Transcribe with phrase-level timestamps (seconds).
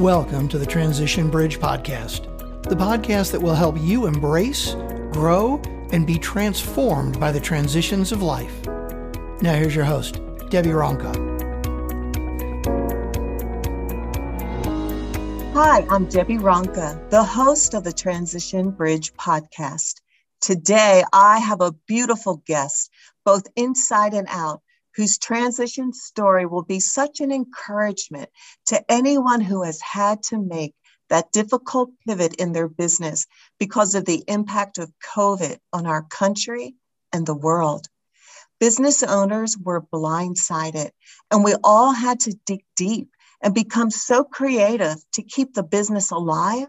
[0.00, 2.22] Welcome to the Transition Bridge Podcast,
[2.62, 4.72] the podcast that will help you embrace,
[5.12, 5.60] grow,
[5.92, 8.64] and be transformed by the transitions of life.
[9.42, 11.14] Now, here's your host, Debbie Ronka.
[15.52, 20.00] Hi, I'm Debbie Ronka, the host of the Transition Bridge podcast.
[20.40, 22.90] Today, I have a beautiful guest,
[23.26, 24.62] both inside and out,
[24.96, 28.28] whose transition story will be such an encouragement
[28.66, 30.74] to anyone who has had to make
[31.08, 33.26] that difficult pivot in their business
[33.58, 36.74] because of the impact of COVID on our country
[37.12, 37.86] and the world.
[38.60, 40.90] Business owners were blindsided,
[41.30, 46.10] and we all had to dig deep and become so creative to keep the business
[46.10, 46.68] alive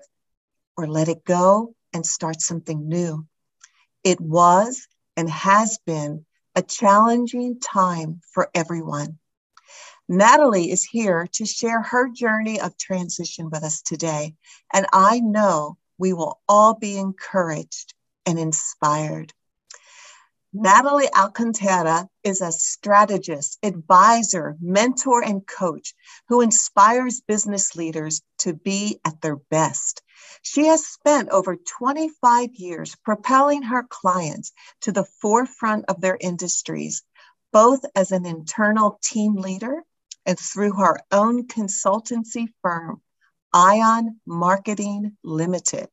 [0.78, 3.26] or let it go and start something new.
[4.04, 9.18] It was and has been a challenging time for everyone.
[10.08, 14.36] Natalie is here to share her journey of transition with us today,
[14.74, 17.94] and I know we will all be encouraged
[18.26, 19.34] and inspired.
[20.54, 25.94] Natalie Alcantara is a strategist, advisor, mentor, and coach
[26.28, 30.02] who inspires business leaders to be at their best.
[30.42, 34.52] She has spent over 25 years propelling her clients
[34.82, 37.04] to the forefront of their industries,
[37.52, 39.84] both as an internal team leader
[40.26, 43.02] and through her own consultancy firm,
[43.54, 45.90] Ion Marketing Limited.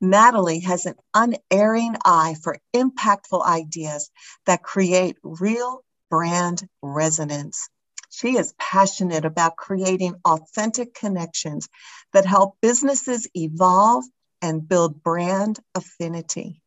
[0.00, 4.10] Natalie has an unerring eye for impactful ideas
[4.46, 7.68] that create real brand resonance.
[8.14, 11.70] She is passionate about creating authentic connections
[12.12, 14.04] that help businesses evolve
[14.42, 16.60] and build brand affinity.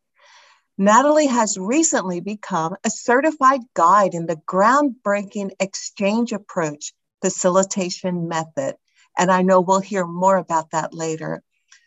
[0.76, 8.74] Natalie has recently become a certified guide in the groundbreaking XCHANGE approach facilitation method.
[9.16, 11.44] And I know we'll hear more about that later.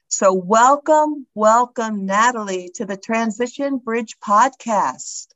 [0.08, 5.28] So, welcome, welcome, Natalie, to the Transition Bridge podcast.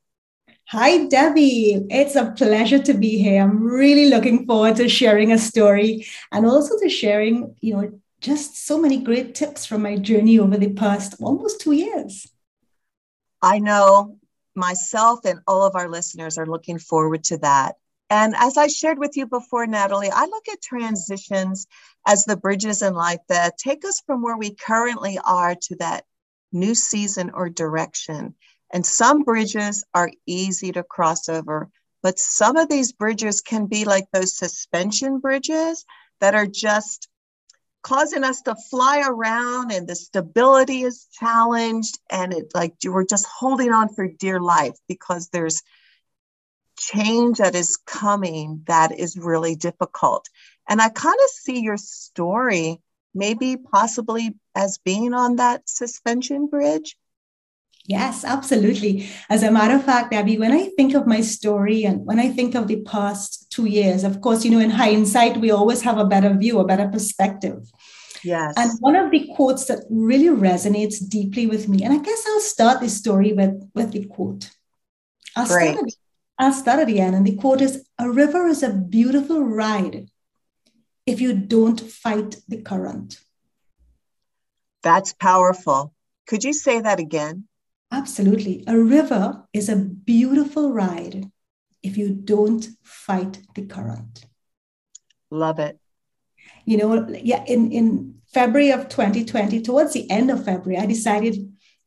[0.68, 1.85] Hi, Debbie.
[1.90, 3.44] It's a pleasure to be here.
[3.44, 8.66] I'm really looking forward to sharing a story and also to sharing, you know, just
[8.66, 12.28] so many great tips from my journey over the past almost two years.
[13.41, 14.18] I know
[14.56, 17.75] myself and all of our listeners are looking forward to that.
[18.09, 21.68] And as I shared with you before, Natalie, I look at transitions
[22.07, 26.06] as the bridges in life that take us from where we currently are to that
[26.52, 28.35] new season or direction.
[28.73, 31.69] And some bridges are easy to cross over,
[32.01, 35.85] but some of these bridges can be like those suspension bridges
[36.19, 37.07] that are just
[37.84, 43.28] causing us to fly around and the stability is challenged and it like we're just
[43.28, 45.61] holding on for dear life because there's
[46.79, 50.28] change that is coming that is really difficult.
[50.67, 52.81] And i kind of see your story
[53.13, 56.97] maybe possibly as being on that suspension bridge
[57.85, 59.09] Yes, absolutely.
[59.29, 62.29] As a matter of fact, Abby, when I think of my story and when I
[62.29, 65.97] think of the past two years, of course, you know, in hindsight, we always have
[65.97, 67.69] a better view, a better perspective.
[68.23, 68.53] Yes.
[68.55, 72.39] And one of the quotes that really resonates deeply with me, and I guess I'll
[72.39, 74.49] start this story with, with the quote.
[75.35, 75.73] I'll Great.
[75.73, 75.93] start, at,
[76.39, 77.16] I'll start at the end.
[77.16, 80.09] And the quote is A river is a beautiful ride
[81.05, 83.19] if you don't fight the current.
[84.83, 85.93] That's powerful.
[86.27, 87.47] Could you say that again?
[87.93, 88.63] Absolutely.
[88.65, 91.29] A river is a beautiful ride
[91.83, 94.25] if you don't fight the current.
[95.29, 95.77] Love it.
[96.65, 101.35] You know, yeah, in, in February of 2020, towards the end of February, I decided,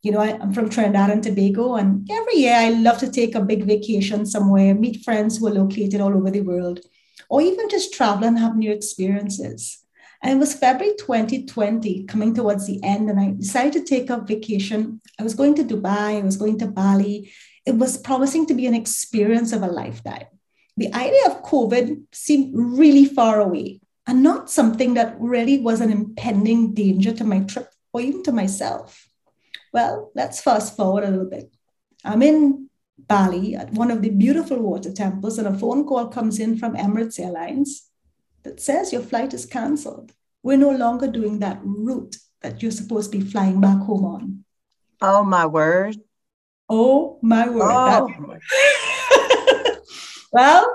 [0.03, 3.35] you know, I, I'm from Trinidad and Tobago, and every year I love to take
[3.35, 6.81] a big vacation somewhere, meet friends who are located all over the world,
[7.29, 9.85] or even just travel and have new experiences.
[10.23, 14.19] And it was February 2020, coming towards the end, and I decided to take a
[14.19, 15.01] vacation.
[15.19, 17.31] I was going to Dubai, I was going to Bali.
[17.67, 20.27] It was promising to be an experience of a lifetime.
[20.77, 25.91] The idea of COVID seemed really far away and not something that really was an
[25.91, 29.09] impending danger to my trip or even to myself.
[29.73, 31.51] Well, let's fast forward a little bit.
[32.05, 36.39] I'm in Bali at one of the beautiful water temples, and a phone call comes
[36.39, 37.86] in from Emirates Airlines
[38.47, 40.13] that says your flight is canceled.
[40.43, 44.45] We're no longer doing that route that you're supposed to be flying back home on.
[45.01, 45.97] Oh, my word.
[46.69, 47.63] Oh, my word.
[47.63, 48.09] Oh.
[50.33, 50.69] Well,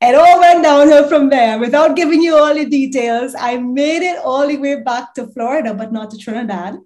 [0.00, 1.58] it all went downhill from there.
[1.58, 5.74] Without giving you all the details, I made it all the way back to Florida,
[5.74, 6.78] but not to Trinidad.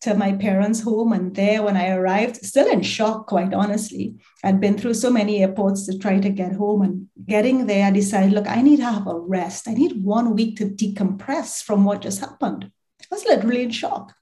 [0.00, 1.12] To my parents' home.
[1.12, 4.16] And there, when I arrived, still in shock, quite honestly.
[4.44, 6.82] I'd been through so many airports to try to get home.
[6.82, 9.68] And getting there, I decided, look, I need to have a rest.
[9.68, 12.70] I need one week to decompress from what just happened.
[13.00, 14.14] I was literally in shock.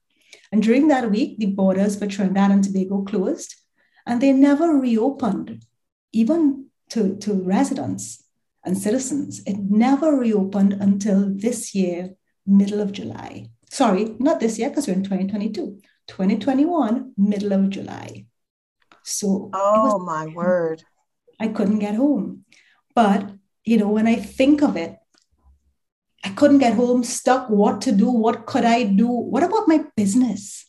[0.51, 3.55] And during that week, the borders for Trinidad and Tobago closed
[4.07, 5.65] and they never reopened,
[6.13, 8.23] even to, to residents
[8.63, 9.41] and citizens.
[9.45, 12.11] It never reopened until this year,
[12.45, 13.49] middle of July.
[13.69, 15.79] Sorry, not this year, because we're in 2022.
[16.07, 18.25] 2021, middle of July.
[19.03, 20.83] So, oh was, my word.
[21.39, 22.45] I couldn't get home.
[22.95, 23.31] But,
[23.63, 24.97] you know, when I think of it,
[26.23, 29.07] I couldn't get home, stuck, what to do, what could I do?
[29.07, 30.65] What about my business?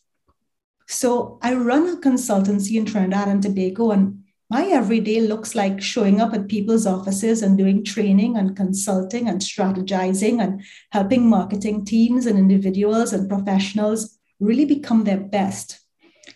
[0.86, 6.20] So I run a consultancy in Trinidad and Tobago, and my everyday looks like showing
[6.20, 12.24] up at people's offices and doing training and consulting and strategizing and helping marketing teams
[12.24, 15.80] and individuals and professionals really become their best.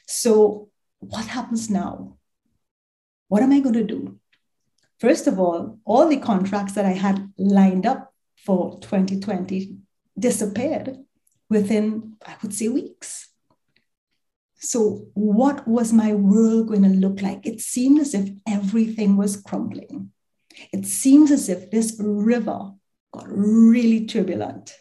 [0.07, 0.69] So,
[0.99, 2.19] what happens now?
[3.29, 4.19] What am I going to do?
[5.01, 9.79] First of all, all the contracts that I had lined up for 2020
[10.19, 10.99] disappeared
[11.49, 13.32] within, I would say, weeks.
[14.63, 17.45] So, what was my world going to look like?
[17.45, 20.13] It seemed as if everything was crumbling.
[20.73, 22.71] It seems as if this river
[23.13, 24.73] got really turbulent.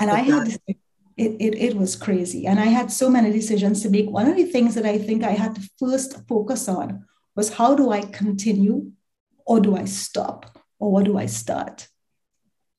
[0.00, 0.76] And I had it,
[1.16, 2.48] it, it was crazy.
[2.48, 4.10] And I had so many decisions to make.
[4.10, 7.04] One of the things that I think I had to first focus on
[7.36, 8.90] was how do I continue
[9.46, 11.86] or do I stop or what do I start?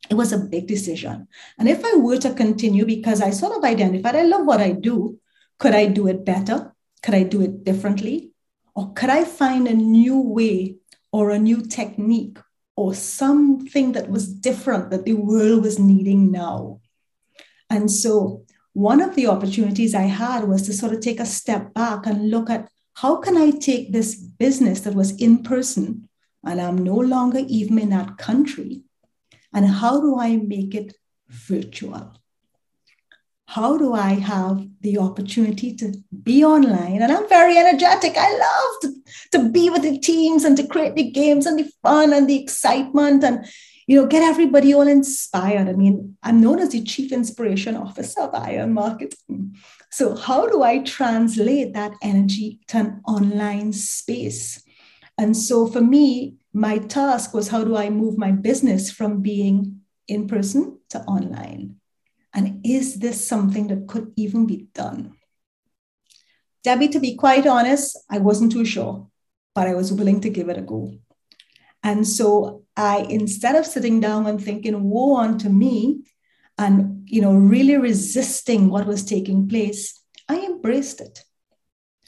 [0.10, 1.30] It was a big decision.
[1.58, 4.72] And if I were to continue, because I sort of identified, I love what I
[4.72, 5.18] do,
[5.60, 6.74] could I do it better?
[7.04, 8.32] Could I do it differently?
[8.76, 10.78] Or could I find a new way
[11.12, 12.38] or a new technique
[12.76, 16.82] or something that was different that the world was needing now?
[17.70, 21.74] And so, one of the opportunities I had was to sort of take a step
[21.74, 26.10] back and look at how can I take this business that was in person
[26.46, 28.84] and I'm no longer even in that country,
[29.54, 30.96] and how do I make it
[31.28, 32.14] virtual?
[33.48, 35.94] How do I have the opportunity to
[36.24, 37.02] be online?
[37.02, 38.14] And I'm very energetic.
[38.18, 41.72] I love to, to be with the teams and to create the games and the
[41.84, 43.46] fun and the excitement and
[43.88, 45.70] you know get everybody all inspired.
[45.70, 49.56] I mean, I'm known as the chief inspiration officer of Ion Marketing.
[49.92, 54.64] So how do I translate that energy to an online space?
[55.18, 59.82] And so for me, my task was how do I move my business from being
[60.08, 61.76] in person to online?
[62.36, 65.16] And is this something that could even be done?
[66.64, 69.08] Debbie, to be quite honest, I wasn't too sure,
[69.54, 70.92] but I was willing to give it a go.
[71.82, 76.02] And so I, instead of sitting down and thinking, woe unto me,
[76.58, 81.24] and you know, really resisting what was taking place, I embraced it.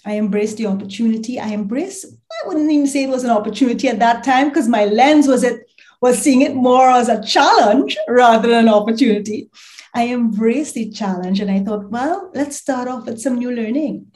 [0.05, 1.39] I embraced the opportunity.
[1.39, 4.85] I embraced, I wouldn't even say it was an opportunity at that time because my
[4.85, 5.69] lens was it
[6.01, 9.49] was seeing it more as a challenge rather than an opportunity.
[9.97, 14.11] I embraced the challenge and I thought, well, let's start off with some new learning.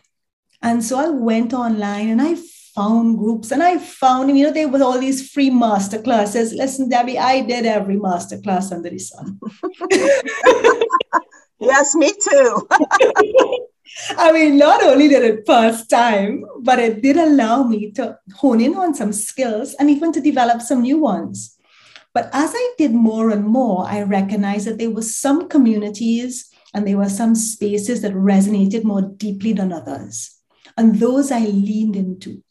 [0.62, 2.36] And so I went online and I
[2.76, 6.54] found groups and I found, you know, there were all these free master classes.
[6.54, 9.40] Listen, Debbie, I did every master class under the sun.
[11.60, 12.68] yes, me too.
[14.20, 18.62] I mean, not only did it pass time, but it did allow me to hone
[18.62, 21.58] in on some skills and even to develop some new ones.
[22.14, 26.88] But as I did more and more, I recognized that there were some communities and
[26.88, 30.38] there were some spaces that resonated more deeply than others.
[30.78, 32.44] And those I leaned into.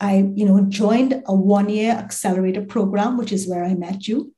[0.00, 4.34] I, you know, joined a one-year accelerator program, which is where I met you.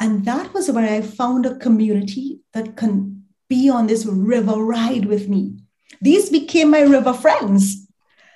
[0.00, 5.04] And that was where I found a community that can be on this river ride
[5.04, 5.58] with me.
[6.00, 7.86] These became my river friends.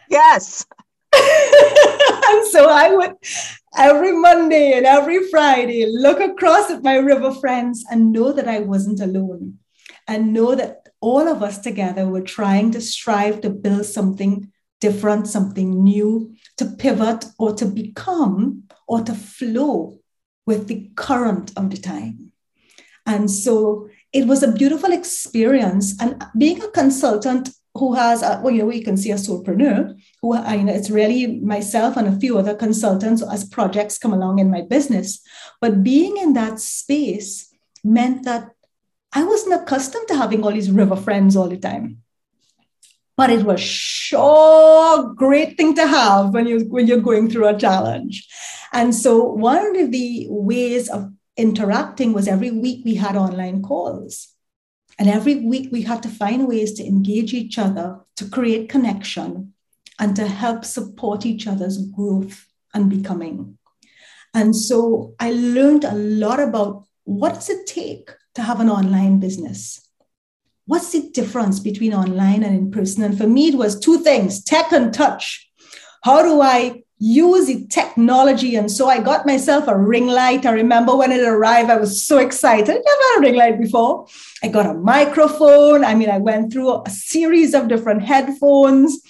[0.09, 0.65] Yes.
[2.31, 3.15] and so I would
[3.77, 8.61] every Monday and every Friday look across at my river friends and know that I
[8.61, 9.59] wasn't alone
[10.09, 15.29] and know that all of us together were trying to strive to build something different,
[15.29, 19.99] something new, to pivot or to become or to flow
[20.47, 22.33] with the current of the time.
[23.07, 26.01] And so it was a beautiful experience.
[26.01, 29.97] And being a consultant who has, a, well, you know, we can see a solopreneur
[30.23, 34.13] who, I, you know, it's really myself and a few other consultants as projects come
[34.13, 35.21] along in my business.
[35.61, 38.51] But being in that space meant that
[39.13, 42.03] I wasn't accustomed to having all these river friends all the time.
[43.17, 47.59] But it was sure great thing to have when you when you're going through a
[47.59, 48.27] challenge.
[48.73, 54.35] And so one of the ways of interacting was every week we had online calls
[55.01, 59.55] And every week we had to find ways to engage each other, to create connection,
[59.99, 63.57] and to help support each other's growth and becoming.
[64.35, 69.21] And so I learned a lot about what does it take to have an online
[69.21, 69.89] business?
[70.67, 73.03] What's the difference between online and in person?
[73.03, 75.51] And for me, it was two things tech and touch.
[76.05, 78.57] How do I use the technology.
[78.57, 80.45] And so I got myself a ring light.
[80.45, 82.69] I remember when it arrived, I was so excited.
[82.69, 84.07] I never had a ring light before.
[84.43, 85.83] I got a microphone.
[85.83, 89.01] I mean, I went through a series of different headphones,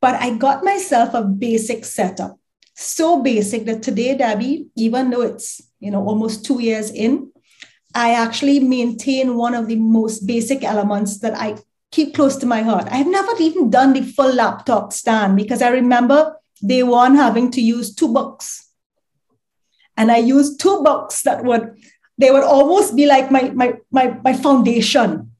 [0.00, 2.38] but I got myself a basic setup.
[2.74, 7.32] So basic that today, Debbie, even though it's you know almost two years in,
[7.94, 11.56] I actually maintain one of the most basic elements that I
[11.90, 12.88] keep close to my heart.
[12.90, 17.18] I've never even done the full laptop stand because I remember day one hmm.
[17.18, 18.68] having to use two books.
[19.96, 21.76] And I used two books that would,
[22.16, 25.30] they would almost be like my, my, my, my foundation.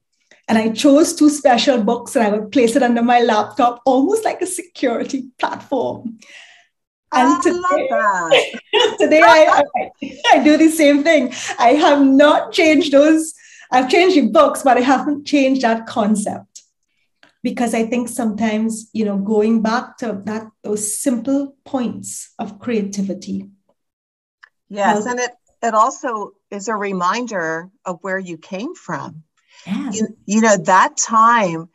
[0.48, 4.24] And I chose two special books and I would place it under my laptop, almost
[4.24, 6.18] like a security platform.
[7.14, 11.32] And I today, today I, I, I do the same thing.
[11.58, 13.32] I have not changed those.
[13.70, 16.51] I've changed the books, but I haven't changed that concept
[17.42, 23.50] because I think sometimes, you know, going back to that, those simple points of creativity.
[24.68, 25.04] Yes.
[25.06, 25.30] and it,
[25.62, 29.24] it also is a reminder of where you came from.
[29.66, 30.00] Yes.
[30.00, 31.68] You, you know, that time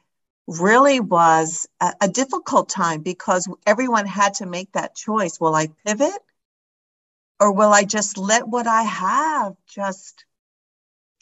[0.47, 5.39] really was a, a difficult time because everyone had to make that choice.
[5.39, 6.21] Will I pivot
[7.39, 10.25] or will I just let what I have just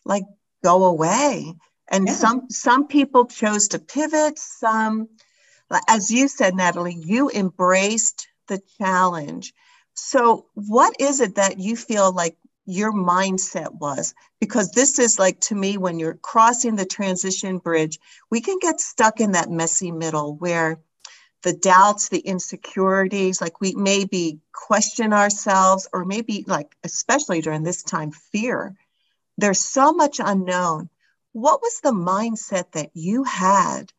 [0.05, 0.23] like
[0.63, 1.55] go away?
[1.89, 2.13] And yeah.
[2.13, 5.07] some some people chose to pivot some
[5.87, 9.53] as you said natalie you embraced the challenge.
[9.93, 14.13] So what is it that you feel like your mindset was?
[14.39, 17.99] Because this is like to me when you're crossing the transition bridge
[18.29, 20.79] we can get stuck in that messy middle where
[21.43, 27.83] the doubts the insecurities like we maybe question ourselves or maybe like especially during this
[27.83, 28.75] time fear.
[29.37, 30.89] There's so much unknown
[31.35, 33.91] what was the mindset that you had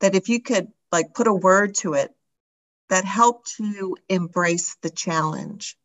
[0.00, 2.14] that if you could like put a word to it
[2.90, 5.76] that helped you embrace the challenge?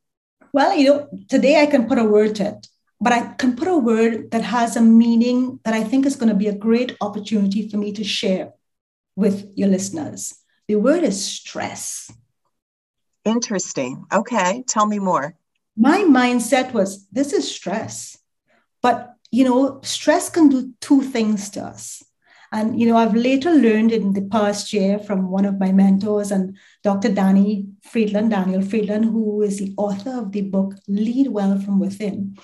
[0.54, 2.68] Well you know today i can put a word to it
[3.00, 6.30] but i can put a word that has a meaning that i think is going
[6.30, 8.54] to be a great opportunity for me to share
[9.16, 10.36] with your listeners.
[10.68, 12.12] The word is stress.
[13.26, 14.06] Interesting.
[14.14, 15.36] Okay tell me more.
[15.76, 18.18] My mindset was this is stress.
[18.84, 22.04] But you know, stress can do two things to us.
[22.54, 26.32] And, you know, I've later learned in the past year from one of my mentors
[26.32, 27.14] and Dr.
[27.14, 32.38] Danny Friedland, Daniel Friedland, who is the author of the book Lead Well from Within.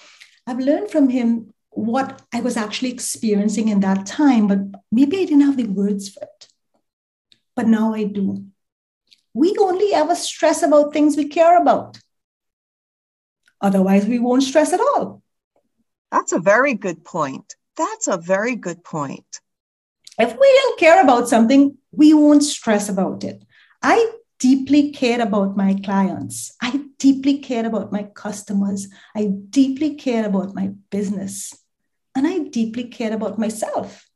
[0.47, 4.59] I've learned from him what I was actually experiencing in that time, but
[4.93, 6.47] maybe I didn't have the words for it.
[7.53, 8.45] But now I do.
[9.33, 11.99] We only ever stress about things we care about.
[13.59, 15.21] Otherwise, we won't stress at all.
[16.11, 17.55] That's a very good point.
[17.75, 19.41] That's a very good point.
[20.19, 23.43] If we don't care about something, we won't stress about it.
[23.83, 26.55] I deeply care about my clients.
[26.61, 28.87] I deeply care about my customers.
[29.15, 31.53] I deeply care about my business.
[32.15, 34.09] And I deeply care about myself.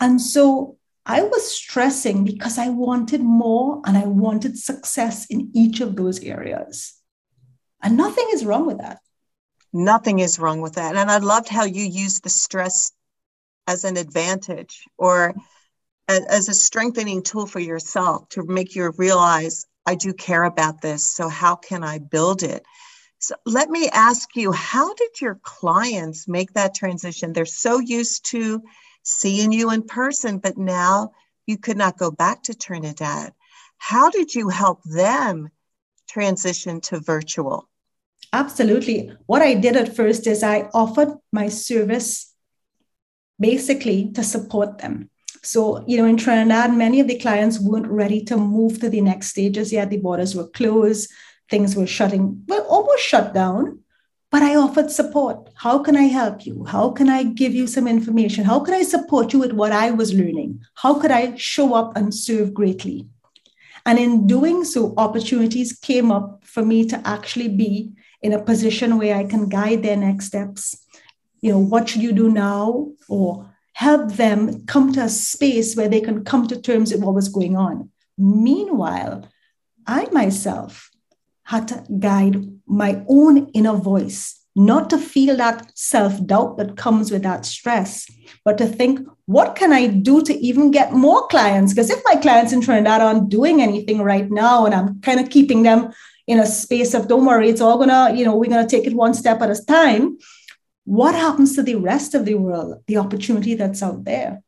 [0.00, 5.80] And so I was stressing because I wanted more and I wanted success in each
[5.80, 6.94] of those areas.
[7.82, 8.98] And nothing is wrong with that.
[9.72, 10.96] Nothing is wrong with that.
[10.96, 12.92] And I loved how you used the stress
[13.66, 15.34] as an advantage or
[16.08, 21.06] as a strengthening tool for yourself to make you realize I do care about this.
[21.06, 22.64] So, how can I build it?
[23.18, 27.32] So, let me ask you how did your clients make that transition?
[27.32, 28.62] They're so used to
[29.02, 31.12] seeing you in person, but now
[31.46, 33.32] you could not go back to Trinidad.
[33.78, 35.50] How did you help them
[36.08, 37.68] transition to virtual?
[38.32, 39.12] Absolutely.
[39.26, 42.32] What I did at first is I offered my service
[43.38, 45.10] basically to support them.
[45.42, 49.00] So, you know, in Trinidad, many of the clients weren't ready to move to the
[49.00, 49.90] next stages yet.
[49.90, 51.10] The borders were closed,
[51.48, 53.80] things were shutting, well, almost shut down.
[54.30, 55.50] But I offered support.
[55.56, 56.64] How can I help you?
[56.64, 58.44] How can I give you some information?
[58.44, 60.60] How can I support you with what I was learning?
[60.74, 63.08] How could I show up and serve greatly?
[63.86, 68.98] And in doing so, opportunities came up for me to actually be in a position
[68.98, 70.86] where I can guide their next steps.
[71.40, 72.92] You know, what should you do now?
[73.08, 77.14] Or help them come to a space where they can come to terms with what
[77.14, 77.90] was going on.
[78.18, 79.26] Meanwhile,
[79.86, 80.90] I myself
[81.44, 87.10] had to guide my own inner voice not to feel that self doubt that comes
[87.10, 88.06] with that stress,
[88.44, 91.72] but to think, what can I do to even get more clients?
[91.72, 95.30] Because if my clients in Trinidad aren't doing anything right now and I'm kind of
[95.30, 95.92] keeping them
[96.26, 98.92] in a space of don't worry, it's all gonna, you know, we're gonna take it
[98.92, 100.18] one step at a time.
[100.84, 104.42] What happens to the rest of the world, the opportunity that's out there?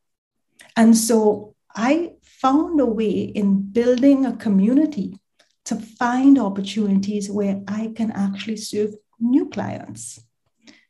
[0.75, 5.17] And so I found a way in building a community
[5.63, 10.19] to find opportunities where I can actually serve new clients.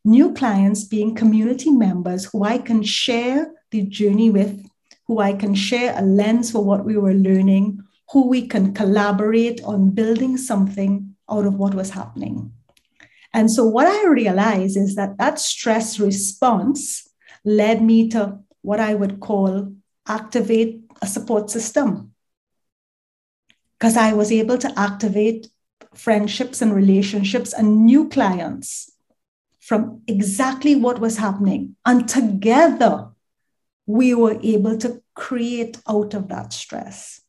[0.06, 4.66] New clients being community members who I can share the journey with,
[5.08, 7.82] who I can share a lens for what we were learning,
[8.12, 12.52] who we can collaborate on building something out of what was happening.
[13.34, 17.10] And so, what I realized is that that stress response
[17.44, 19.74] led me to what I would call
[20.08, 22.14] activate a support system.
[23.80, 25.48] Because I was able to activate
[25.96, 28.93] friendships and relationships and new clients
[29.64, 31.76] from exactly what was happening.
[31.86, 33.08] And together,
[33.86, 37.22] we were able to create out of that stress.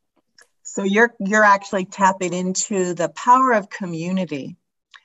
[0.62, 4.56] So you're you're actually tapping into the power of community.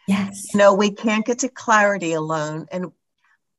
[0.07, 0.55] Yes.
[0.55, 2.65] no, we can't get to clarity alone.
[2.71, 2.91] And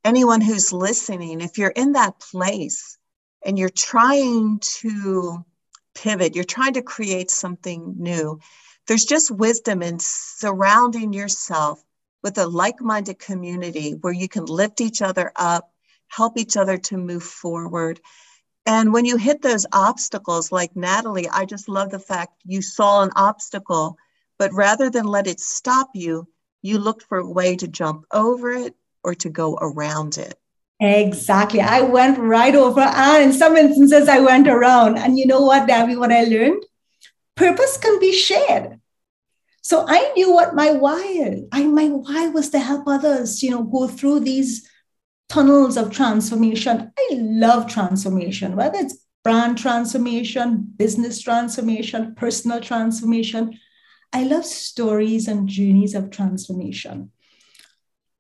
[0.05, 2.99] anyone who's listening, if you're in that place
[3.47, 5.45] and you're trying to
[5.95, 8.41] pivot, you're trying to create something new,
[8.89, 11.81] there's just wisdom in surrounding yourself
[12.23, 15.71] with a like minded community where you can lift each other up,
[16.09, 18.01] help each other to move forward.
[18.67, 23.03] And when you hit those obstacles, like Natalie, I just love the fact you saw
[23.03, 23.97] an obstacle,
[24.39, 26.29] but rather than let it stop you,
[26.63, 30.39] you looked for a way to jump over it or to go around it.
[30.81, 31.61] Exactly.
[31.61, 34.97] I went right over, and in some instances, I went around.
[34.97, 36.65] And you know what, Debbie, what I learned?
[37.35, 38.80] Purpose can be shared.
[39.71, 41.45] So I knew what my why.
[41.53, 44.69] I, my why was to help others, you know, go through these
[45.29, 46.91] tunnels of transformation.
[46.99, 53.61] I love transformation, whether it's brand transformation, business transformation, personal transformation.
[54.13, 57.13] I love stories and journeys of transformation.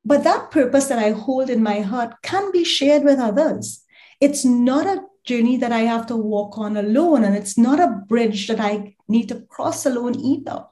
[0.04, 3.84] But that purpose that I hold in my heart can be shared with others.
[4.20, 8.04] It's not a journey that I have to walk on alone, and it's not a
[8.06, 10.66] bridge that I need to cross alone either.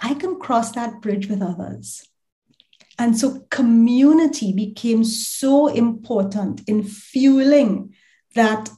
[0.00, 2.06] I can cross that bridge with others.
[2.98, 7.94] And so community became so important in fueling
[8.34, 8.70] that,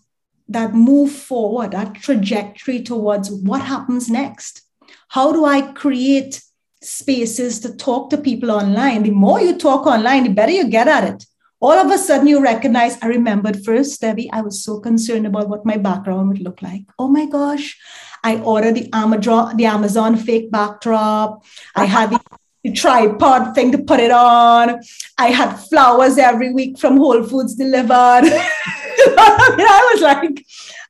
[0.49, 4.63] that move forward, that trajectory towards what happens next.
[5.09, 6.43] How do I create
[6.83, 9.05] spaces to talk to people online?
[9.05, 11.25] The more you talk online, the better you get at it.
[11.61, 15.49] All of a sudden, you recognize, I remembered first, Debbie, I was so concerned about
[15.49, 16.85] what my background would look like.
[16.99, 17.77] Oh my gosh,
[18.23, 21.45] I ordered the Amazon, the Amazon fake backdrop.
[21.75, 22.21] I had the,
[22.75, 24.81] tripod thing to put it on.
[25.17, 27.89] I had flowers every week from Whole Foods delivered.
[27.97, 30.45] I, mean, I was like,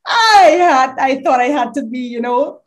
[0.05, 2.63] I had, I thought I had to be, you know.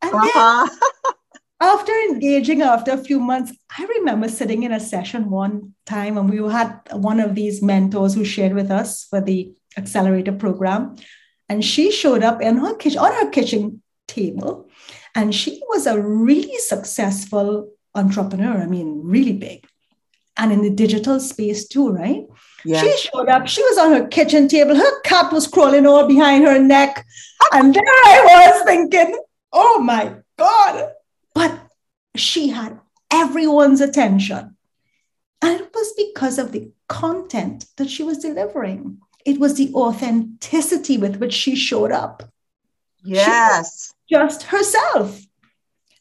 [0.00, 1.12] And uh-huh.
[1.60, 6.28] after engaging after a few months, I remember sitting in a session one time and
[6.28, 10.96] we had one of these mentors who shared with us for the accelerator program.
[11.48, 14.68] And she showed up in her kitchen on her kitchen table.
[15.14, 18.58] And she was a really successful entrepreneur.
[18.58, 19.66] I mean, really big.
[20.36, 22.26] And in the digital space too, right?
[22.66, 22.82] Yeah.
[22.82, 23.46] She showed up.
[23.46, 24.74] She was on her kitchen table.
[24.74, 27.06] Her cat was crawling all behind her neck.
[27.52, 29.18] And there I was thinking,
[29.52, 30.90] oh my God.
[32.16, 34.56] She had everyone's attention.
[35.42, 38.98] And it was because of the content that she was delivering.
[39.24, 42.22] It was the authenticity with which she showed up.
[43.02, 45.20] Yes just herself.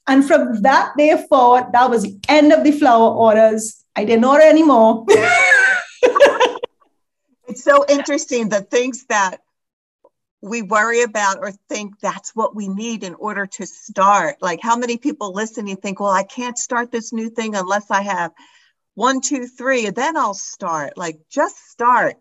[0.08, 3.84] And from that day forward, that was the end of the flower orders.
[3.95, 5.06] I didn't order anymore.
[7.47, 9.41] it's so interesting the things that
[10.45, 14.38] we worry about or think that's what we need in order to start.
[14.41, 18.01] Like how many people listening think, well, I can't start this new thing unless I
[18.01, 18.31] have
[18.93, 20.97] one, two, three, and then I'll start.
[20.97, 22.15] Like just start.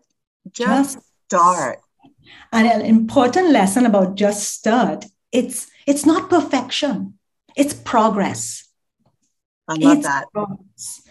[0.51, 1.79] Just, just start.
[2.51, 7.19] And an important lesson about just start it's it's not perfection
[7.57, 8.69] it's progress
[9.67, 11.01] i love it's that progress.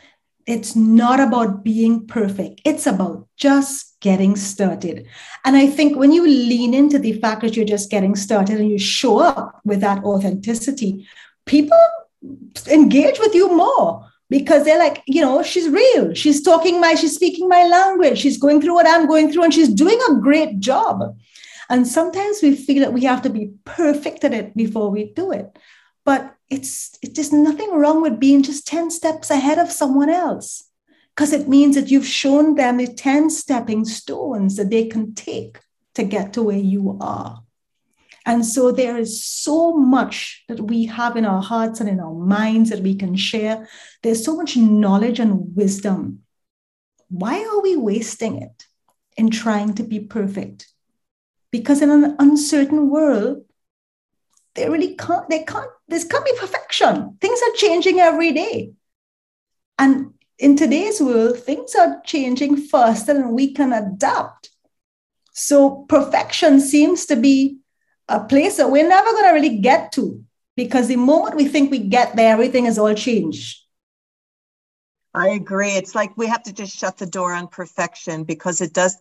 [0.46, 5.06] It's not about being perfect it's about just getting started
[5.44, 8.70] and i think when you lean into the fact that you're just getting started and
[8.70, 11.06] you show up with that authenticity
[11.46, 11.78] people
[12.68, 16.14] engage with you more because they're like, you know, she's real.
[16.14, 18.18] She's talking my, she's speaking my language.
[18.18, 21.16] She's going through what I'm going through, and she's doing a great job.
[21.70, 25.32] And sometimes we feel that we have to be perfect at it before we do
[25.32, 25.56] it.
[26.04, 30.64] But it's, it's just nothing wrong with being just 10 steps ahead of someone else.
[31.14, 35.60] because it means that you've shown them the 10 stepping stones that they can take
[35.94, 37.40] to get to where you are.
[38.26, 42.14] And so there is so much that we have in our hearts and in our
[42.14, 43.68] minds that we can share.
[44.02, 46.20] There's so much knowledge and wisdom.
[47.08, 48.66] Why are we wasting it
[49.16, 50.66] in trying to be perfect?
[51.52, 53.43] Because in an uncertain world,
[54.54, 57.16] they really can't, they can't, this can't be perfection.
[57.20, 58.72] Things are changing every day.
[59.78, 64.50] And in today's world, things are changing faster than we can adapt.
[65.32, 67.58] So perfection seems to be
[68.08, 70.22] a place that we're never going to really get to
[70.56, 73.60] because the moment we think we get there, everything is all changed.
[75.12, 75.70] I agree.
[75.70, 78.96] It's like we have to just shut the door on perfection because it does,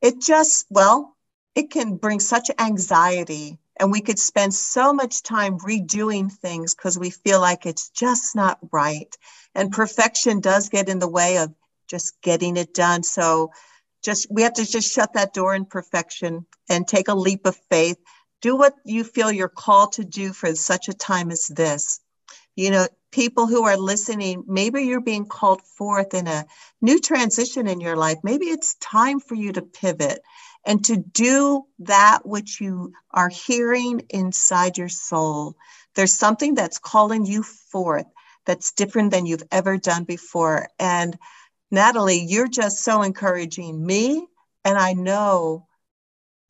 [0.00, 1.16] it just, well,
[1.54, 3.58] it can bring such anxiety.
[3.78, 8.36] And we could spend so much time redoing things because we feel like it's just
[8.36, 9.14] not right.
[9.54, 11.52] And perfection does get in the way of
[11.88, 13.02] just getting it done.
[13.02, 13.50] So
[14.02, 17.56] just we have to just shut that door in perfection and take a leap of
[17.70, 17.96] faith
[18.44, 22.00] do what you feel you're called to do for such a time as this.
[22.54, 26.44] You know, people who are listening, maybe you're being called forth in a
[26.82, 28.18] new transition in your life.
[28.22, 30.20] Maybe it's time for you to pivot
[30.66, 35.56] and to do that which you are hearing inside your soul.
[35.94, 38.06] There's something that's calling you forth
[38.46, 40.68] that's different than you've ever done before.
[40.78, 41.16] And
[41.70, 44.26] Natalie, you're just so encouraging me.
[44.64, 45.66] And I know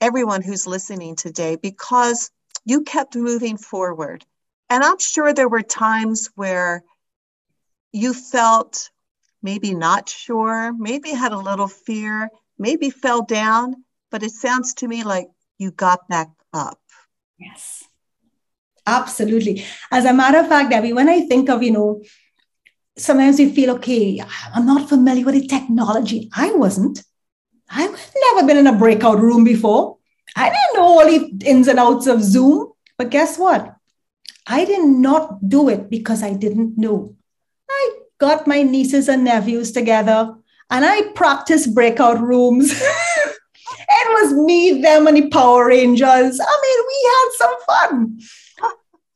[0.00, 2.31] everyone who's listening today because
[2.64, 4.24] you kept moving forward.
[4.70, 6.83] And I'm sure there were times where
[7.92, 8.90] you felt
[9.42, 14.87] maybe not sure, maybe had a little fear, maybe fell down, but it sounds to
[14.87, 15.27] me like
[15.59, 16.79] you got back up.
[17.37, 17.83] Yes,
[18.87, 19.64] absolutely.
[19.90, 22.00] As a matter of fact, Debbie, when I think of, you know,
[22.96, 24.22] sometimes you feel, okay,
[24.55, 26.31] I'm not familiar with the technology.
[26.33, 27.03] I wasn't.
[27.68, 27.90] I've
[28.27, 29.98] never been in a breakout room before.
[30.37, 32.70] I didn't know all the ins and outs of Zoom.
[32.96, 33.74] But guess what?
[34.46, 37.16] I did not do it because I didn't know.
[37.68, 40.37] I got my nieces and nephews together
[40.70, 42.72] and I practiced breakout rooms.
[44.04, 46.40] it was me, them, and the Power Rangers.
[46.40, 48.20] I mean, we had some fun.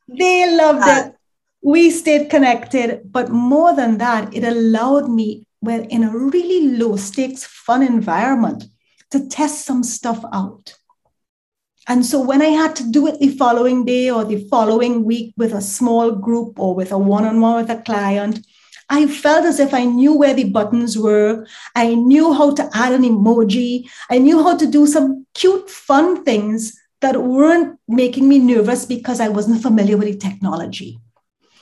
[0.07, 1.15] They loved it.
[1.61, 3.01] We stayed connected.
[3.05, 8.65] But more than that, it allowed me well, in a really low stakes, fun environment
[9.11, 10.75] to test some stuff out.
[11.87, 15.33] And so when I had to do it the following day or the following week
[15.37, 18.45] with a small group or with a one on one with a client,
[18.89, 21.45] I felt as if I knew where the buttons were.
[21.75, 23.89] I knew how to add an emoji.
[24.09, 29.19] I knew how to do some cute, fun things that weren't making me nervous because
[29.19, 30.99] I wasn't familiar with the technology.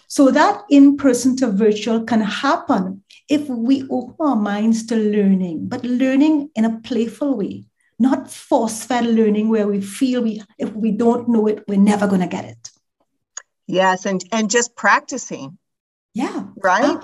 [0.07, 5.67] So that in person to virtual can happen if we open our minds to learning,
[5.67, 7.65] but learning in a playful way,
[7.99, 12.07] not force fed learning where we feel we, if we don't know it, we're never
[12.07, 12.69] going to get it.
[13.67, 14.05] Yes.
[14.05, 15.57] And, and just practicing.
[16.13, 16.45] Yeah.
[16.63, 17.03] Right.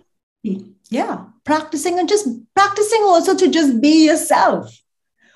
[0.89, 1.25] Yeah.
[1.43, 4.83] Practicing and just practicing also to just be yourself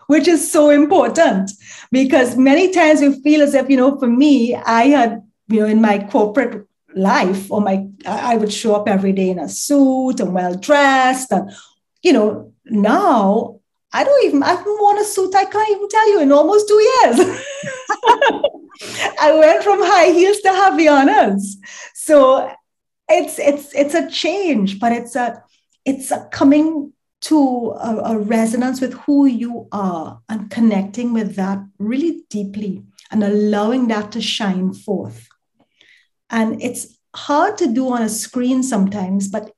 [0.08, 1.52] which is so important
[1.92, 5.66] because many times we feel as if, you know, for me, I had, you know,
[5.66, 6.66] in my corporate
[6.96, 11.32] life or my i would show up every day in a suit and well dressed
[11.32, 11.52] and
[12.02, 13.60] you know now
[13.94, 16.68] i don't even i haven't worn a suit i can't even tell you in almost
[16.68, 17.20] two years
[19.22, 21.58] i went from high heels to havaianas
[21.94, 22.52] so
[23.10, 25.44] it's it's it's a change but it's a
[25.86, 31.60] it's a coming to a, a resonance with who you are and connecting with that
[31.80, 35.28] really deeply and allowing that to shine forth
[36.30, 39.52] and it's hard to do on a screen sometimes, but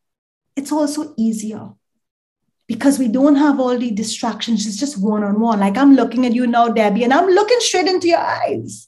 [0.55, 1.69] it's also easier
[2.67, 4.67] because we don't have all the distractions.
[4.67, 5.59] It's just one on one.
[5.59, 8.87] Like I'm looking at you now, Debbie, and I'm looking straight into your eyes.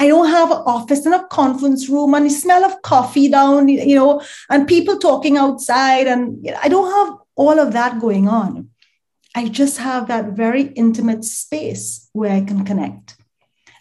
[0.00, 3.68] I don't have an office and a conference room and the smell of coffee down,
[3.68, 6.06] you know, and people talking outside.
[6.06, 8.70] And I don't have all of that going on.
[9.36, 13.18] I just have that very intimate space where I can connect.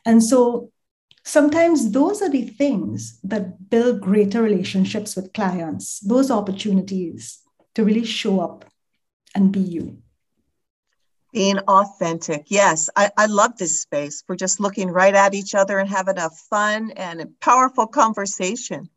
[0.05, 0.71] And so
[1.23, 7.39] sometimes those are the things that build greater relationships with clients, those opportunities
[7.75, 8.65] to really show up
[9.33, 9.99] and be you.
[11.31, 12.45] Being authentic.
[12.47, 14.23] Yes, I, I love this space.
[14.27, 18.89] We're just looking right at each other and having a fun and a powerful conversation.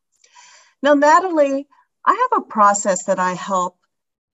[0.83, 1.67] Now, Natalie,
[2.05, 3.77] I have a process that I help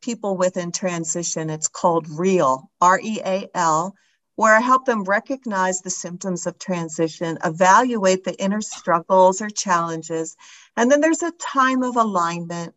[0.00, 1.50] people with in transition.
[1.50, 3.94] It's called REAL, R E A L
[4.38, 10.37] where I help them recognize the symptoms of transition, evaluate the inner struggles or challenges,
[10.76, 12.72] and then there's a time of alignment.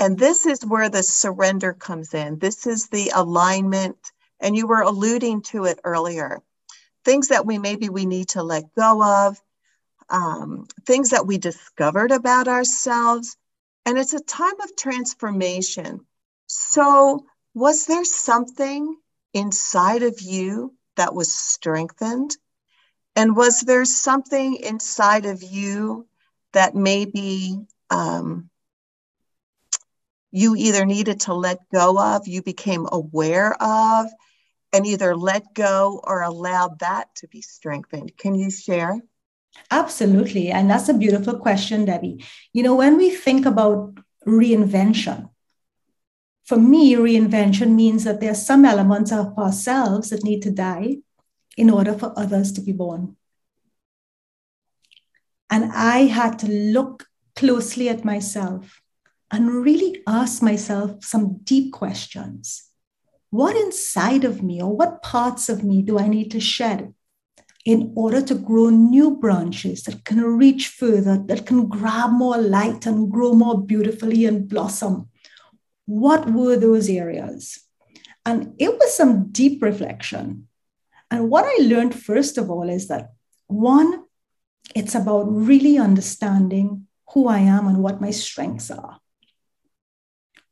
[0.00, 2.38] And this is where the surrender comes in.
[2.38, 3.98] This is the alignment.
[4.40, 6.40] And you were alluding to it earlier.
[7.04, 9.40] Things that we maybe we need to let go of,
[10.08, 13.36] um, things that we discovered about ourselves.
[13.84, 16.00] And it's a time of transformation.
[16.46, 18.96] So, was there something
[19.34, 22.36] inside of you that was strengthened?
[23.16, 26.06] And was there something inside of you
[26.52, 27.58] that maybe
[27.90, 28.49] um,
[30.30, 34.06] you either needed to let go of, you became aware of,
[34.72, 38.16] and either let go or allowed that to be strengthened?
[38.16, 39.00] Can you share?
[39.70, 40.50] Absolutely.
[40.50, 42.24] And that's a beautiful question, Debbie.
[42.52, 45.30] You know, when we think about reinvention,
[46.44, 50.96] for me, reinvention means that there are some elements of ourselves that need to die
[51.56, 53.16] in order for others to be born.
[55.48, 58.80] And I had to look closely at myself
[59.32, 62.64] and really ask myself some deep questions.
[63.30, 66.94] What inside of me or what parts of me do I need to shed
[67.64, 72.86] in order to grow new branches that can reach further, that can grab more light
[72.86, 75.10] and grow more beautifully and blossom?
[75.90, 77.58] what were those areas?
[78.24, 80.46] And it was some deep reflection.
[81.10, 83.10] And what I learned, first of all, is that
[83.48, 84.04] one,
[84.76, 89.00] it's about really understanding who I am and what my strengths are.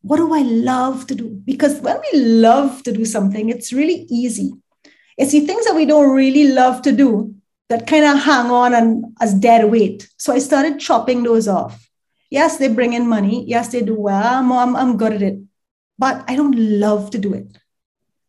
[0.03, 1.29] What do I love to do?
[1.29, 4.53] Because when we love to do something, it's really easy.
[5.17, 7.35] It's the things that we don't really love to do
[7.69, 10.09] that kind of hang on and as dead weight.
[10.17, 11.89] So I started chopping those off.
[12.31, 13.45] Yes, they bring in money.
[13.47, 14.25] Yes, they do well.
[14.25, 15.39] I'm, I'm good at it.
[15.99, 17.59] But I don't love to do it.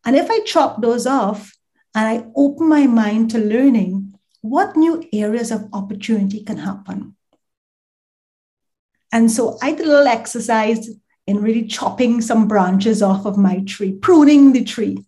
[0.04, 1.52] And if I chop those off
[1.94, 7.14] and I open my mind to learning, what new areas of opportunity can happen?
[9.12, 10.88] And so I did a little exercise
[11.30, 14.98] in really chopping some branches off of my tree, pruning the tree,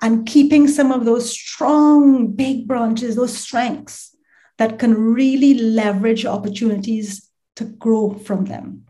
[0.00, 4.16] and keeping some of those strong, big branches, those strengths
[4.56, 8.84] that can really leverage opportunities to grow from them.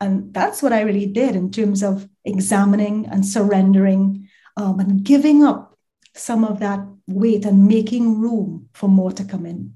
[0.00, 5.44] And that's what I really did in terms of examining and surrendering um, and giving
[5.44, 5.76] up
[6.14, 9.74] some of that weight and making room for more to come in.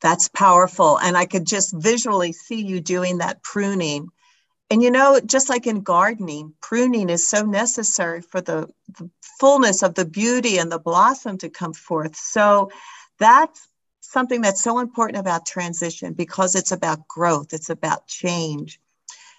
[0.00, 0.98] That's powerful.
[0.98, 4.08] And I could just visually see you doing that pruning.
[4.70, 9.82] And you know, just like in gardening, pruning is so necessary for the, the fullness
[9.82, 12.16] of the beauty and the blossom to come forth.
[12.16, 12.70] So
[13.18, 13.68] that's
[14.00, 18.80] something that's so important about transition because it's about growth, it's about change.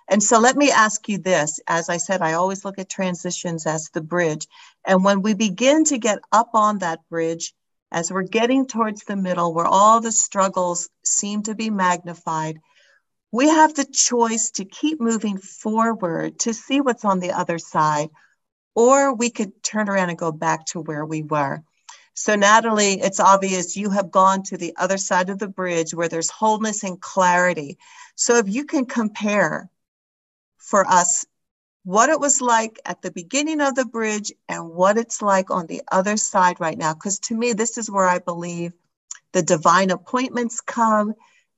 [0.08, 1.60] And so let me ask you this.
[1.68, 4.48] As I said, I always look at transitions as the bridge.
[4.86, 7.54] And when we begin to get up on that bridge,
[7.92, 12.60] as we're getting towards the middle where all the struggles seem to be magnified,
[13.36, 18.10] we have the choice to keep moving forward to see what's on the other side,
[18.76, 21.62] or we could turn around and go back to where we were.
[22.14, 26.08] So, Natalie, it's obvious you have gone to the other side of the bridge where
[26.08, 27.78] there's wholeness and clarity.
[28.16, 29.70] So, if you can compare
[30.58, 31.26] for us
[31.84, 35.68] what it was like at the beginning of the bridge and what it's like on
[35.68, 38.72] the other side right now, because to me, this is where I believe
[39.34, 41.16] the divine appointments come.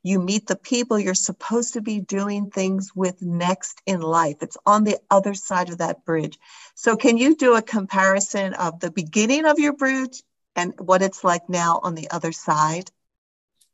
[0.07, 4.37] You meet the people you're supposed to be doing things with next in life.
[4.41, 6.39] It's on the other side of that bridge.
[6.75, 10.23] So, can you do a comparison of the beginning of your bridge
[10.55, 12.89] and what it's like now on the other side?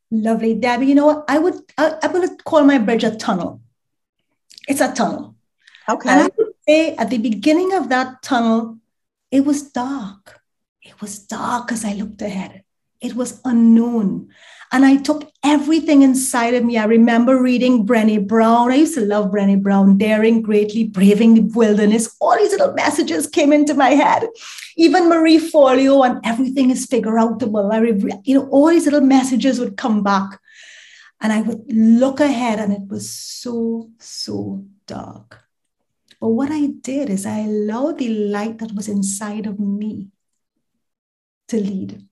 [0.09, 0.87] Lovely, Debbie.
[0.87, 1.25] You know what?
[1.27, 3.61] I would I, I would call my bridge a tunnel.
[4.67, 5.35] It's a tunnel.
[5.87, 6.09] Okay.
[6.09, 8.79] And I would say at the beginning of that tunnel,
[9.29, 10.41] it was dark.
[10.81, 12.63] It was dark as I looked ahead.
[12.99, 14.29] It was unknown.
[14.73, 16.79] And I took everything inside of me.
[16.79, 18.71] I remember reading Brené Brown.
[18.71, 22.15] I used to love Brené Brown, daring greatly, braving the wilderness.
[22.19, 24.27] All these little messages came into my head.
[24.75, 27.71] Even Marie Forleo and everything is figure outable.
[27.71, 30.39] I, you know, all these little messages would come back.
[31.21, 35.39] And I would look ahead and it was so, so dark.
[36.19, 40.07] But what I did is I allowed the light that was inside of me
[41.49, 42.07] to lead.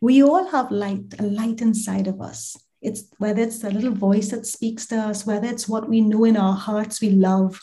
[0.00, 2.56] We all have light, a light inside of us.
[2.80, 6.24] It's whether it's the little voice that speaks to us, whether it's what we know
[6.24, 7.60] in our hearts we love.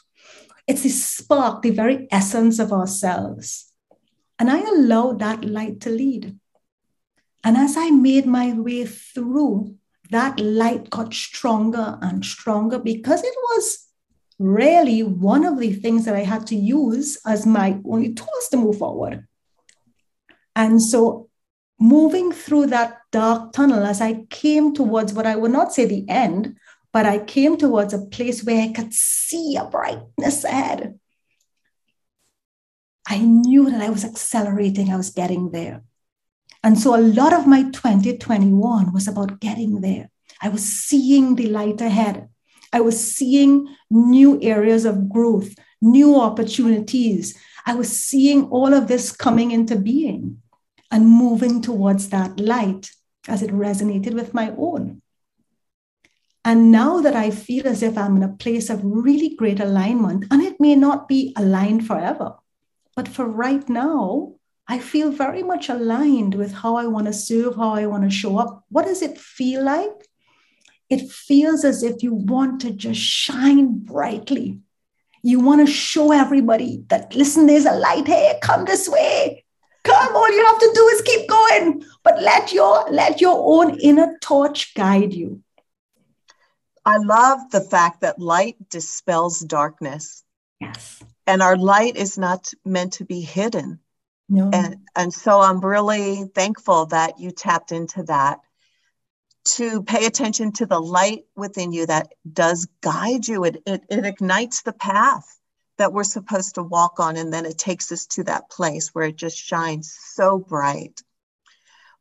[0.67, 3.71] It's the spark, the very essence of ourselves.
[4.37, 6.37] And I allowed that light to lead.
[7.43, 9.75] And as I made my way through,
[10.11, 13.87] that light got stronger and stronger because it was
[14.37, 18.57] really one of the things that I had to use as my only tools to
[18.57, 19.25] move forward.
[20.55, 21.26] And so
[21.79, 26.07] moving through that dark tunnel as I came towards what I would not say the
[26.09, 26.57] end,
[26.91, 30.99] but I came towards a place where I could see a brightness ahead.
[33.07, 35.83] I knew that I was accelerating, I was getting there.
[36.63, 40.09] And so a lot of my 2021 was about getting there.
[40.41, 42.27] I was seeing the light ahead.
[42.73, 47.37] I was seeing new areas of growth, new opportunities.
[47.65, 50.41] I was seeing all of this coming into being
[50.91, 52.89] and moving towards that light
[53.27, 55.01] as it resonated with my own.
[56.45, 60.25] And now that I feel as if I'm in a place of really great alignment,
[60.31, 62.35] and it may not be aligned forever,
[62.95, 67.55] but for right now, I feel very much aligned with how I want to serve,
[67.55, 68.63] how I want to show up.
[68.69, 69.91] What does it feel like?
[70.89, 74.59] It feels as if you want to just shine brightly.
[75.21, 79.43] You want to show everybody that, listen, there's a light here, come this way.
[79.83, 81.83] Come, all you have to do is keep going.
[82.03, 85.43] But let your let your own inner torch guide you.
[86.85, 90.23] I love the fact that light dispels darkness.
[90.61, 91.03] Yes.
[91.25, 93.79] And our light is not meant to be hidden.
[94.29, 94.49] No.
[94.53, 98.39] And, and so I'm really thankful that you tapped into that
[99.55, 103.43] to pay attention to the light within you that does guide you.
[103.43, 105.36] It, it, it ignites the path
[105.77, 109.05] that we're supposed to walk on, and then it takes us to that place where
[109.05, 111.01] it just shines so bright.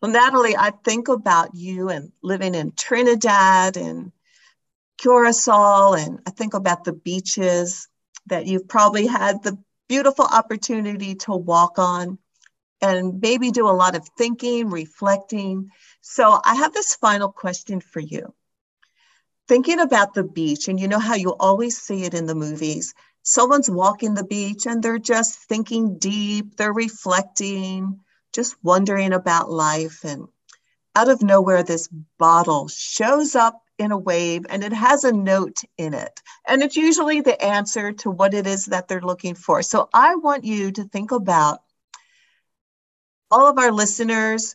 [0.00, 4.12] Well, Natalie, I think about you and living in Trinidad and
[4.98, 7.88] Curacao, and I think about the beaches
[8.26, 9.58] that you've probably had the
[9.88, 12.18] beautiful opportunity to walk on
[12.82, 15.70] and maybe do a lot of thinking, reflecting.
[16.00, 18.34] So I have this final question for you.
[19.48, 22.94] Thinking about the beach, and you know how you always see it in the movies.
[23.28, 27.98] Someone's walking the beach and they're just thinking deep, they're reflecting,
[28.32, 30.04] just wondering about life.
[30.04, 30.28] And
[30.94, 35.58] out of nowhere, this bottle shows up in a wave and it has a note
[35.76, 36.22] in it.
[36.46, 39.60] And it's usually the answer to what it is that they're looking for.
[39.60, 41.58] So I want you to think about
[43.28, 44.54] all of our listeners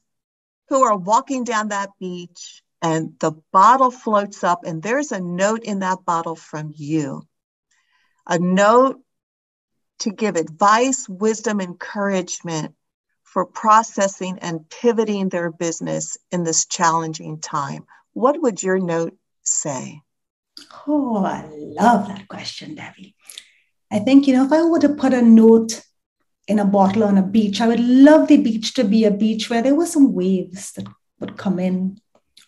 [0.69, 5.63] who are walking down that beach and the bottle floats up and there's a note
[5.63, 7.27] in that bottle from you.
[8.27, 9.01] A note
[9.99, 12.75] to give advice, wisdom, encouragement
[13.23, 20.01] for processing and pivoting their business in this challenging time what would your note say?
[20.87, 23.15] Oh, I love that question, Debbie.
[23.91, 25.81] I think, you know, if I were to put a note
[26.47, 29.49] in a bottle on a beach, I would love the beach to be a beach
[29.49, 30.87] where there were some waves that
[31.19, 31.99] would come in,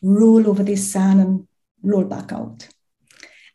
[0.01, 1.47] roll over the sand, and
[1.81, 2.67] roll back out.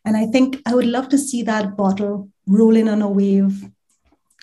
[0.05, 3.69] And I think I would love to see that bottle rolling on a wave.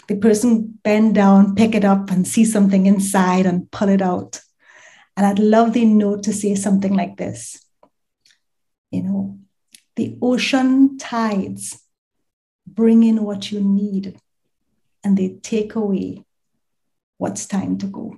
[0.08, 4.40] The person bend down, pick it up, and see something inside and pull it out.
[5.16, 7.64] And I'd love the note to say something like this
[8.90, 9.38] You know,
[9.96, 11.82] the ocean tides
[12.66, 14.20] bring in what you need
[15.02, 16.24] and they take away
[17.16, 18.16] what's time to go.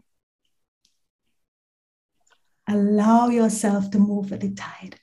[2.67, 4.99] Allow yourself to move with the tide.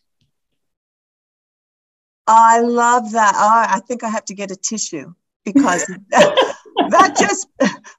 [2.28, 3.34] I love that.
[3.36, 7.48] Oh, I think I have to get a tissue because that just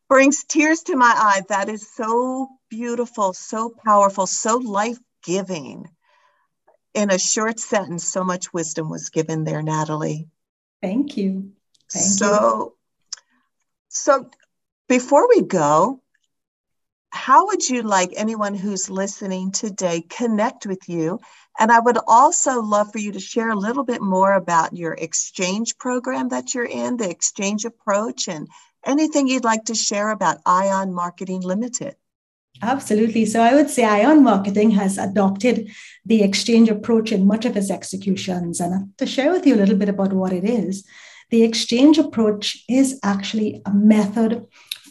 [0.09, 1.45] brings tears to my eyes.
[1.49, 5.89] That is so beautiful, so powerful, so life giving.
[6.95, 10.29] In a short sentence, so much wisdom was given there, Natalie.
[10.83, 11.53] Thank you.
[11.93, 12.77] Thank so, you.
[13.89, 14.31] so
[14.89, 16.01] before we go,
[17.11, 21.21] how would you like anyone who's listening today connect with you?
[21.59, 24.95] And I would also love for you to share a little bit more about your
[24.97, 28.49] XCHANGE program that you're in, the XCHANGE approach, and
[28.85, 31.97] anything you'd like to share about ION Marketing Limited.
[32.62, 33.27] Absolutely.
[33.27, 35.71] So I would say ION Marketing has adopted
[36.05, 38.61] the XCHANGE approach in much of its executions.
[38.61, 40.87] And to share with you a little bit about what it is,
[41.31, 44.47] the XCHANGE approach is actually a method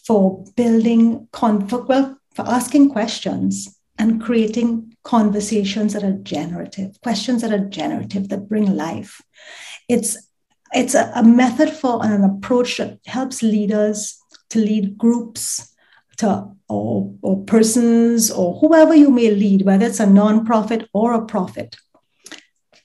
[0.06, 7.54] for building, con- well, for asking questions and creating conversations that are generative, questions that
[7.54, 9.22] are generative, that bring life.
[9.88, 10.18] It's
[10.74, 15.74] it's a, a method for an approach that helps leaders to lead groups
[16.18, 21.26] to or, or persons or whoever you may lead, whether it's a nonprofit or a
[21.26, 21.76] profit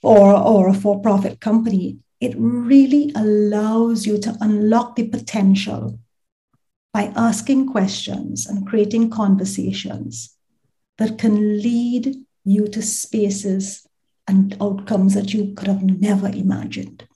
[0.03, 5.99] or, or a for-profit company, it really allows you to unlock the potential
[6.93, 10.37] by asking questions and creating conversations
[11.01, 13.87] that can lead you to spaces
[14.29, 17.09] and outcomes that you could have never imagined.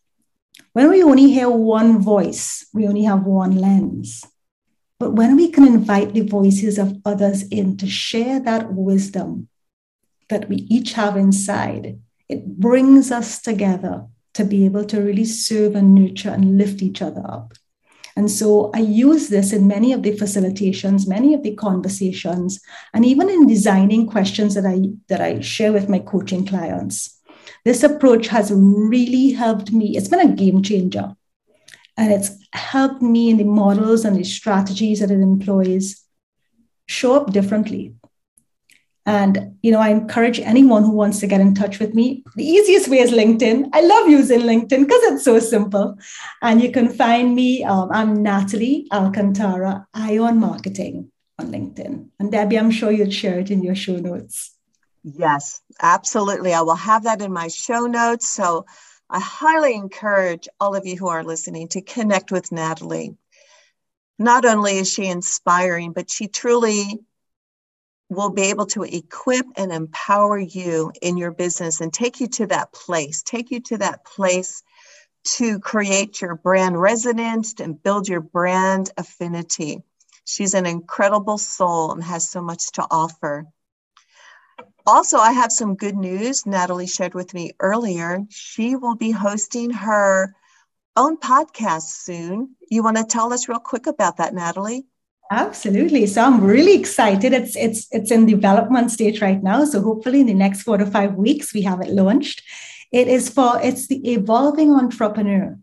[0.73, 4.25] When we only hear one voice, we only have one lens.
[4.99, 9.49] But when we can invite the voices of others in to share that wisdom
[10.31, 15.75] that we each have inside, it brings us together to be able to really serve
[15.75, 17.53] and nurture and lift each other up.
[18.17, 22.61] And so I use this in many of the facilitations, many of the conversations,
[22.93, 27.21] and even in designing questions that I that I share with my coaching clients.
[27.65, 29.97] This approach has really helped me.
[29.97, 31.17] It's been a game changer.
[31.97, 36.03] And it's helped me in the models and the strategies that it employs
[36.87, 37.95] show up differently.
[39.07, 42.25] And you know, I encourage anyone who wants to get in touch with me.
[42.37, 43.69] The easiest way is LinkedIn.
[43.73, 45.99] I love using LinkedIn because it's so simple.
[46.41, 47.65] And you can find me.
[47.65, 52.09] Um, I'm Natalie Alcantara, ION Marketing on LinkedIn.
[52.19, 54.53] And Debbie, I'm sure you'll share it in your show notes.
[55.03, 56.55] Yes, absolutely.
[56.55, 58.29] I will have that in my show notes.
[58.29, 58.65] So
[59.11, 63.17] I highly encourage all of you who are listening to connect with Natalie.
[64.19, 67.01] Not only is she inspiring, but she truly
[68.15, 72.47] will be able to equip and empower you in your business and take you to
[72.47, 74.63] that place, take you to that place
[75.25, 79.83] to create your brand resonance and build your brand affinity.
[80.25, 83.47] She's an incredible soul and has so much to offer.
[84.87, 86.47] Also, I have some good news.
[86.47, 88.21] Natalie shared with me earlier.
[88.29, 90.35] She will be hosting her
[90.97, 92.57] own podcast soon.
[92.71, 94.87] You want to tell us real quick about that, Natalie?
[95.31, 96.07] Absolutely.
[96.07, 97.33] So I'm really excited.
[97.33, 99.65] It's it's it's in development stage right now.
[99.65, 102.43] So hopefully in the next four to five weeks we have it launched.
[102.93, 105.59] It is for it's the evolving entrepreneur.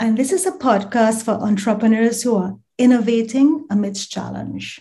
[0.00, 4.80] And this is a podcast for entrepreneurs who are innovating amidst challenge.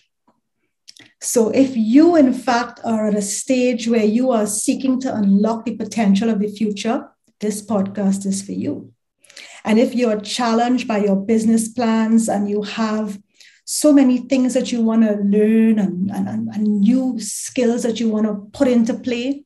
[1.22, 5.66] So if you in fact are at a stage where you are seeking to unlock
[5.66, 8.92] the potential of the future, this podcast is for you.
[9.64, 13.20] And if you're challenged by your business plans and you have
[13.72, 18.10] so many things that you want to learn and, and, and new skills that you
[18.10, 19.44] want to put into play.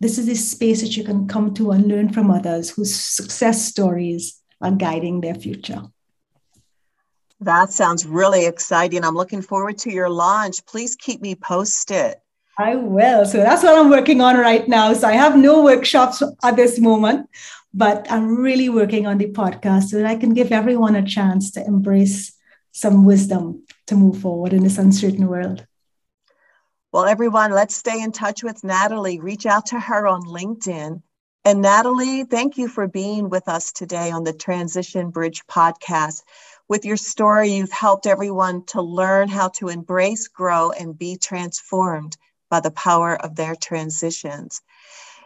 [0.00, 3.62] This is a space that you can come to and learn from others whose success
[3.62, 5.82] stories are guiding their future.
[7.38, 9.04] That sounds really exciting.
[9.04, 10.64] I'm looking forward to your launch.
[10.64, 12.14] Please keep me posted.
[12.58, 13.26] I will.
[13.26, 14.94] So that's what I'm working on right now.
[14.94, 17.28] So I have no workshops at this moment,
[17.74, 21.50] but I'm really working on the podcast so that I can give everyone a chance
[21.50, 22.33] to embrace
[22.74, 25.64] some wisdom to move forward in this uncertain world.
[26.92, 29.20] Well, everyone, let's stay in touch with Natalie.
[29.20, 31.00] Reach out to her on LinkedIn.
[31.44, 36.22] And Natalie, thank you for being with us today on the Transition Bridge podcast.
[36.68, 42.16] With your story, you've helped everyone to learn how to embrace, grow, and be transformed
[42.50, 44.62] by the power of their transitions.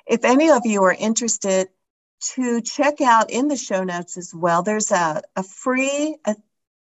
[0.06, 1.68] If any of you are interested
[2.34, 6.34] to check out in the show notes as well, there's a, a free a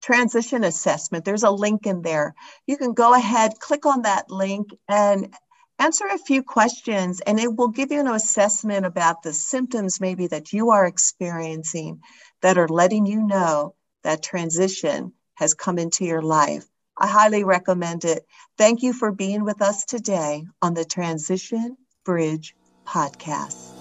[0.01, 1.25] transition assessment.
[1.25, 2.35] There's a link in there.
[2.67, 5.33] You can go ahead, click on that link, and
[5.77, 10.27] answer a few questions, and it will give you an assessment about the symptoms maybe
[10.27, 12.01] that you are experiencing
[12.41, 16.65] that are letting you know that transition has come into your life.
[16.97, 18.25] I highly recommend it.
[18.57, 23.75] Thank you for being with us today on the Transition Bridge podcast.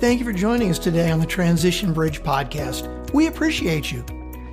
[0.00, 2.99] Thank you for joining us today on the Transition Bridge podcast.
[3.12, 4.04] We appreciate you.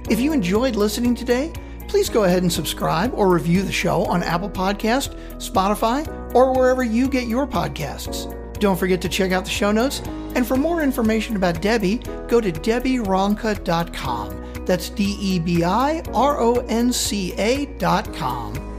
[0.10, 1.51] If you enjoyed listening today,
[1.88, 6.84] please go ahead and subscribe or review the show on Apple Podcast, Spotify, or wherever
[6.84, 8.34] you get your podcasts.
[8.60, 10.01] Don't forget to check out the show notes.
[10.36, 11.97] And for more information about Debbie,
[12.28, 14.43] go to debbieronca.com.
[14.66, 18.01] That's d e b i r o n c a D E B I R
[18.01, 18.76] O N C A.com.